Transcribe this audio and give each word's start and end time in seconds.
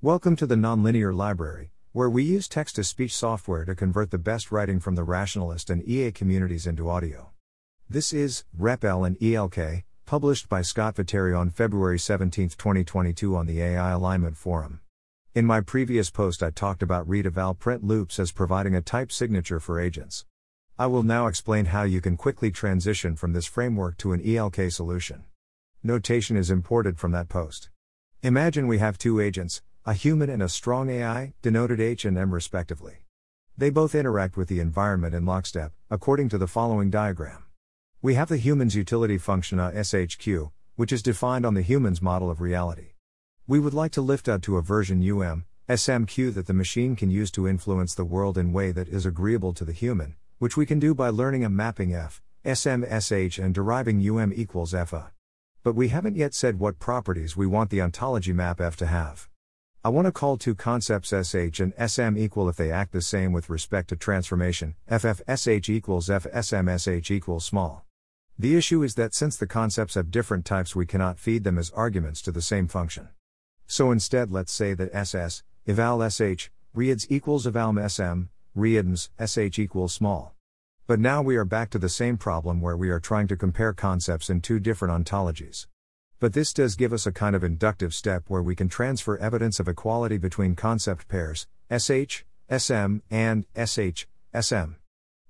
Welcome 0.00 0.36
to 0.36 0.46
the 0.46 0.54
Nonlinear 0.54 1.12
Library, 1.12 1.72
where 1.90 2.08
we 2.08 2.22
use 2.22 2.46
text 2.46 2.76
to 2.76 2.84
speech 2.84 3.12
software 3.12 3.64
to 3.64 3.74
convert 3.74 4.12
the 4.12 4.16
best 4.16 4.52
writing 4.52 4.78
from 4.78 4.94
the 4.94 5.02
rationalist 5.02 5.70
and 5.70 5.82
EA 5.88 6.12
communities 6.12 6.68
into 6.68 6.88
audio. 6.88 7.32
This 7.90 8.12
is 8.12 8.44
REPL 8.56 9.04
and 9.04 9.18
ELK, 9.18 9.82
published 10.06 10.48
by 10.48 10.62
Scott 10.62 10.94
Viteri 10.94 11.36
on 11.36 11.50
February 11.50 11.98
17, 11.98 12.50
2022, 12.50 13.34
on 13.34 13.46
the 13.46 13.60
AI 13.60 13.90
Alignment 13.90 14.36
Forum. 14.36 14.82
In 15.34 15.44
my 15.44 15.60
previous 15.60 16.10
post, 16.10 16.44
I 16.44 16.50
talked 16.50 16.84
about 16.84 17.08
read 17.08 17.26
eval 17.26 17.54
print 17.54 17.82
loops 17.82 18.20
as 18.20 18.30
providing 18.30 18.76
a 18.76 18.80
type 18.80 19.10
signature 19.10 19.58
for 19.58 19.80
agents. 19.80 20.24
I 20.78 20.86
will 20.86 21.02
now 21.02 21.26
explain 21.26 21.64
how 21.64 21.82
you 21.82 22.00
can 22.00 22.16
quickly 22.16 22.52
transition 22.52 23.16
from 23.16 23.32
this 23.32 23.46
framework 23.46 23.96
to 23.96 24.12
an 24.12 24.22
ELK 24.24 24.70
solution. 24.70 25.24
Notation 25.82 26.36
is 26.36 26.52
imported 26.52 27.00
from 27.00 27.10
that 27.10 27.28
post. 27.28 27.70
Imagine 28.22 28.68
we 28.68 28.78
have 28.78 28.96
two 28.96 29.18
agents, 29.18 29.60
a 29.88 29.94
human 29.94 30.28
and 30.28 30.42
a 30.42 30.50
strong 30.50 30.90
AI, 30.90 31.32
denoted 31.40 31.80
H 31.80 32.04
and 32.04 32.18
M 32.18 32.34
respectively. 32.34 32.98
They 33.56 33.70
both 33.70 33.94
interact 33.94 34.36
with 34.36 34.48
the 34.48 34.60
environment 34.60 35.14
in 35.14 35.24
lockstep, 35.24 35.72
according 35.88 36.28
to 36.28 36.36
the 36.36 36.46
following 36.46 36.90
diagram. 36.90 37.44
We 38.02 38.12
have 38.12 38.28
the 38.28 38.36
human's 38.36 38.74
utility 38.74 39.16
function 39.16 39.58
a 39.58 39.70
SHQ, 39.70 40.50
which 40.76 40.92
is 40.92 41.02
defined 41.02 41.46
on 41.46 41.54
the 41.54 41.62
human's 41.62 42.02
model 42.02 42.30
of 42.30 42.42
reality. 42.42 42.96
We 43.46 43.58
would 43.58 43.72
like 43.72 43.92
to 43.92 44.02
lift 44.02 44.28
out 44.28 44.42
to 44.42 44.58
a 44.58 44.62
version 44.62 45.00
UM, 45.00 45.46
SMQ 45.70 46.34
that 46.34 46.46
the 46.46 46.52
machine 46.52 46.94
can 46.94 47.10
use 47.10 47.30
to 47.30 47.48
influence 47.48 47.94
the 47.94 48.04
world 48.04 48.36
in 48.36 48.52
way 48.52 48.72
that 48.72 48.88
is 48.88 49.06
agreeable 49.06 49.54
to 49.54 49.64
the 49.64 49.72
human, 49.72 50.16
which 50.38 50.54
we 50.54 50.66
can 50.66 50.78
do 50.78 50.94
by 50.94 51.08
learning 51.08 51.46
a 51.46 51.48
mapping 51.48 51.94
F, 51.94 52.20
SMSH 52.44 53.42
and 53.42 53.54
deriving 53.54 54.06
UM 54.06 54.34
equals 54.36 54.72
FA. 54.72 55.12
But 55.62 55.74
we 55.74 55.88
haven't 55.88 56.16
yet 56.16 56.34
said 56.34 56.58
what 56.58 56.78
properties 56.78 57.38
we 57.38 57.46
want 57.46 57.70
the 57.70 57.80
ontology 57.80 58.34
map 58.34 58.60
F 58.60 58.76
to 58.76 58.86
have. 58.86 59.30
I 59.84 59.90
want 59.90 60.06
to 60.06 60.12
call 60.12 60.36
two 60.36 60.56
concepts 60.56 61.10
SH 61.10 61.60
and 61.60 61.72
SM 61.78 62.18
equal 62.18 62.48
if 62.48 62.56
they 62.56 62.72
act 62.72 62.90
the 62.90 63.00
same 63.00 63.32
with 63.32 63.48
respect 63.48 63.90
to 63.90 63.96
transformation, 63.96 64.74
FFSH 64.90 65.68
equals 65.68 66.08
FSMSH 66.08 67.12
equals 67.12 67.44
small. 67.44 67.84
The 68.36 68.56
issue 68.56 68.82
is 68.82 68.96
that 68.96 69.14
since 69.14 69.36
the 69.36 69.46
concepts 69.46 69.94
have 69.94 70.10
different 70.10 70.44
types, 70.44 70.74
we 70.74 70.84
cannot 70.84 71.20
feed 71.20 71.44
them 71.44 71.58
as 71.58 71.70
arguments 71.70 72.20
to 72.22 72.32
the 72.32 72.42
same 72.42 72.66
function. 72.66 73.10
So 73.68 73.92
instead, 73.92 74.32
let's 74.32 74.50
say 74.50 74.74
that 74.74 74.92
SS, 74.92 75.44
eval 75.68 76.10
SH, 76.10 76.50
reads 76.74 77.06
equals 77.08 77.46
evalm 77.46 77.78
SM, 77.78 78.30
readms, 78.58 79.10
SH 79.24 79.60
equals 79.60 79.94
small. 79.94 80.34
But 80.88 80.98
now 80.98 81.22
we 81.22 81.36
are 81.36 81.44
back 81.44 81.70
to 81.70 81.78
the 81.78 81.88
same 81.88 82.16
problem 82.16 82.60
where 82.60 82.76
we 82.76 82.90
are 82.90 82.98
trying 82.98 83.28
to 83.28 83.36
compare 83.36 83.72
concepts 83.74 84.28
in 84.28 84.40
two 84.40 84.58
different 84.58 85.06
ontologies. 85.06 85.68
But 86.20 86.32
this 86.32 86.52
does 86.52 86.74
give 86.74 86.92
us 86.92 87.06
a 87.06 87.12
kind 87.12 87.36
of 87.36 87.44
inductive 87.44 87.94
step 87.94 88.24
where 88.26 88.42
we 88.42 88.56
can 88.56 88.68
transfer 88.68 89.16
evidence 89.18 89.60
of 89.60 89.68
equality 89.68 90.18
between 90.18 90.56
concept 90.56 91.06
pairs, 91.06 91.46
SH, 91.70 92.24
SM, 92.50 92.96
and 93.08 93.46
SH, 93.54 94.06
SM. 94.36 94.72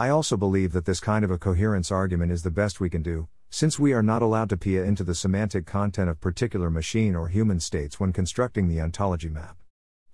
I 0.00 0.08
also 0.08 0.36
believe 0.36 0.72
that 0.72 0.84
this 0.84 0.98
kind 0.98 1.24
of 1.24 1.30
a 1.30 1.38
coherence 1.38 1.92
argument 1.92 2.32
is 2.32 2.42
the 2.42 2.50
best 2.50 2.80
we 2.80 2.90
can 2.90 3.00
do, 3.00 3.28
since 3.48 3.78
we 3.78 3.92
are 3.92 4.02
not 4.02 4.22
allowed 4.22 4.48
to 4.48 4.56
peer 4.56 4.84
into 4.84 5.04
the 5.04 5.14
semantic 5.14 5.66
content 5.66 6.10
of 6.10 6.20
particular 6.20 6.68
machine 6.68 7.14
or 7.14 7.28
human 7.28 7.60
states 7.60 8.00
when 8.00 8.12
constructing 8.12 8.66
the 8.66 8.80
ontology 8.80 9.28
map. 9.28 9.58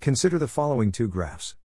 Consider 0.00 0.38
the 0.38 0.46
following 0.46 0.92
two 0.92 1.08
graphs. 1.08 1.56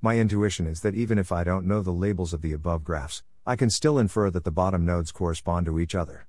My 0.00 0.18
intuition 0.18 0.68
is 0.68 0.82
that 0.82 0.94
even 0.94 1.18
if 1.18 1.32
I 1.32 1.42
don't 1.42 1.66
know 1.66 1.82
the 1.82 1.90
labels 1.90 2.32
of 2.32 2.42
the 2.42 2.52
above 2.52 2.84
graphs, 2.84 3.24
I 3.44 3.56
can 3.56 3.70
still 3.70 3.98
infer 3.98 4.30
that 4.30 4.44
the 4.44 4.52
bottom 4.52 4.86
nodes 4.86 5.10
correspond 5.10 5.66
to 5.66 5.80
each 5.80 5.96
other. 5.96 6.28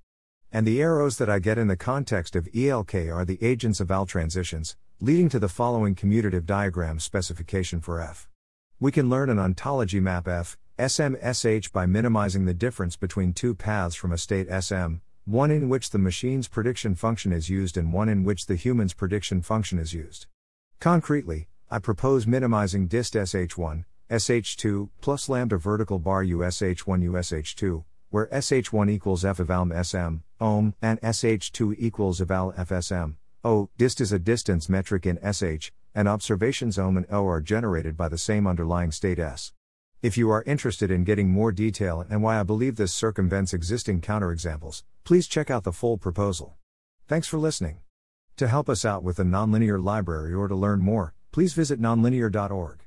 And 0.56 0.68
the 0.68 0.84
arrows 0.84 1.18
that 1.18 1.32
I 1.32 1.40
get 1.40 1.58
in 1.58 1.68
the 1.68 1.76
context 1.76 2.36
of 2.36 2.48
ELK 2.54 3.12
are 3.12 3.26
the 3.26 3.44
agents 3.44 3.82
eval 3.82 4.06
transitions, 4.06 4.78
leading 5.02 5.28
to 5.30 5.40
the 5.40 5.50
following 5.50 5.96
commutative 5.96 6.46
diagram 6.46 7.00
specification 7.00 7.82
for 7.82 8.00
F. 8.00 8.30
We 8.80 8.92
can 8.92 9.10
learn 9.10 9.32
an 9.32 9.40
ontology 9.40 10.00
map 10.00 10.28
F, 10.28 10.56
SMSH 10.78 11.72
by 11.72 11.88
minimizing 11.88 12.46
the 12.46 12.54
difference 12.54 12.96
between 12.96 13.34
two 13.34 13.56
paths 13.56 13.96
from 13.96 14.12
a 14.12 14.18
state 14.20 14.48
SM, 14.48 14.98
one 15.26 15.50
in 15.50 15.70
which 15.70 15.90
the 15.90 15.98
machine's 15.98 16.48
prediction 16.48 16.94
function 16.94 17.34
is 17.34 17.50
used 17.50 17.76
and 17.76 17.92
one 17.92 18.08
in 18.08 18.24
which 18.24 18.46
the 18.46 18.56
human's 18.56 18.94
prediction 18.94 19.42
function 19.42 19.80
is 19.80 19.92
used. 19.92 20.28
Concretely, 20.80 21.48
I 21.72 21.80
propose 21.80 22.28
minimizing 22.28 22.86
dist 22.86 23.16
sh1, 23.16 23.86
sh2, 24.12 24.90
plus 25.02 25.30
lambda 25.30 25.58
vertical 25.58 25.98
bar 25.98 26.24
ush1 26.24 27.10
ush2, 27.10 27.84
where 28.14 28.28
sh1 28.28 28.92
equals 28.92 29.26
f 29.26 29.40
eval 29.40 29.72
sm, 29.84 30.18
ohm, 30.40 30.76
and 30.84 31.02
sh2 31.02 31.74
equals 31.80 32.22
eval 32.22 32.54
fsm. 32.54 33.16
O, 33.44 33.72
dist 33.80 34.00
is 34.00 34.12
a 34.12 34.20
distance 34.20 34.70
metric 34.70 35.08
in 35.08 35.18
sh, 35.34 35.72
and 35.96 36.08
observations 36.08 36.78
ohm 36.78 36.96
and 36.96 37.08
o 37.10 37.26
are 37.26 37.42
generated 37.42 37.98
by 37.98 38.08
the 38.08 38.20
same 38.20 38.46
underlying 38.46 38.92
state 38.92 39.18
s. 39.18 39.52
If 40.04 40.16
you 40.16 40.30
are 40.30 40.44
interested 40.44 40.92
in 40.92 41.06
getting 41.06 41.32
more 41.32 41.52
detail 41.52 42.06
and 42.08 42.22
why 42.22 42.40
I 42.40 42.44
believe 42.44 42.76
this 42.76 42.94
circumvents 42.94 43.52
existing 43.52 44.02
counterexamples, 44.02 44.84
please 45.06 45.26
check 45.26 45.50
out 45.50 45.64
the 45.64 45.74
full 45.74 45.98
proposal. 45.98 46.54
Thanks 47.08 47.28
for 47.28 47.40
listening. 47.40 47.80
To 48.38 48.48
help 48.48 48.70
us 48.70 48.86
out 48.86 49.02
with 49.02 49.18
the 49.18 49.24
nonlinear 49.24 49.84
library 49.84 50.36
or 50.36 50.48
to 50.48 50.56
learn 50.56 50.82
more, 50.82 51.16
please 51.32 51.54
visit 51.56 51.82
nonlinear.org. 51.82 52.83